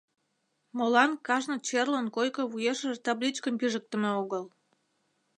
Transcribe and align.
—Молан 0.77 1.11
кажне 1.27 1.57
черлын 1.67 2.07
койко 2.15 2.41
вуешыже 2.51 2.97
табличкым 3.05 3.53
пижыктыме 3.59 4.09
огыл? 4.21 4.43